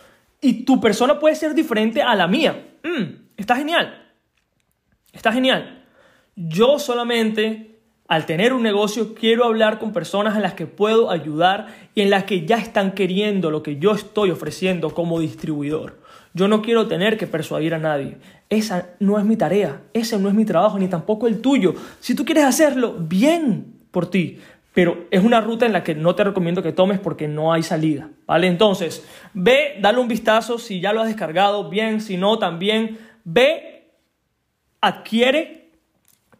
y 0.41 0.65
tu 0.65 0.81
persona 0.81 1.19
puede 1.19 1.35
ser 1.35 1.55
diferente 1.55 2.03
a 2.03 2.15
la 2.15 2.27
mía. 2.27 2.77
Mm, 2.83 3.31
está 3.37 3.57
genial. 3.57 4.13
Está 5.13 5.33
genial. 5.33 5.85
Yo 6.37 6.79
solamente, 6.79 7.81
al 8.09 8.27
tener 8.27 8.53
un 8.53 8.63
negocio, 8.63 9.15
quiero 9.15 9.45
hablar 9.45 9.79
con 9.79 9.93
personas 9.93 10.37
en 10.37 10.43
las 10.43 10.55
que 10.55 10.67
puedo 10.67 11.11
ayudar 11.11 11.67
y 11.95 12.01
en 12.01 12.11
las 12.11 12.25
que 12.25 12.47
ya 12.47 12.57
están 12.57 12.93
queriendo 12.93 13.51
lo 13.51 13.63
que 13.63 13.77
yo 13.77 13.93
estoy 13.93 14.31
ofreciendo 14.31 14.95
como 14.95 15.21
distribuidor. 15.21 16.01
Yo 16.33 16.47
no 16.47 16.63
quiero 16.63 16.87
tener 16.87 17.19
que 17.19 17.27
persuadir 17.27 17.75
a 17.75 17.79
nadie. 17.79 18.19
Esa 18.49 18.91
no 19.01 19.19
es 19.19 19.25
mi 19.25 19.37
tarea, 19.37 19.83
ese 19.93 20.19
no 20.19 20.29
es 20.29 20.35
mi 20.35 20.45
trabajo, 20.45 20.79
ni 20.79 20.89
tampoco 20.89 21.27
el 21.27 21.41
tuyo. 21.41 21.75
Si 21.99 22.15
tú 22.15 22.25
quieres 22.25 22.45
hacerlo, 22.45 22.95
bien 22.99 23.81
por 23.91 24.09
ti 24.09 24.39
pero 24.81 25.09
es 25.11 25.23
una 25.23 25.43
ruta 25.43 25.67
en 25.67 25.75
la 25.75 25.85
que 25.85 25.95
no 25.95 26.15
te 26.15 26.25
recomiendo 26.25 26.63
que 26.63 26.73
tomes 26.73 26.99
porque 26.99 27.29
no 27.29 27.53
hay 27.53 27.63
salida, 27.63 28.09
¿vale? 28.27 28.47
Entonces, 28.47 29.07
ve, 29.35 29.77
dale 29.79 29.99
un 29.99 30.09
vistazo 30.09 30.59
si 30.59 30.81
ya 30.81 30.95
lo 30.95 31.03
has 31.03 31.09
descargado, 31.09 31.69
bien, 31.69 32.01
si 32.01 32.17
no, 32.17 32.39
también 32.39 32.97
ve, 33.23 33.91
adquiere 34.81 35.69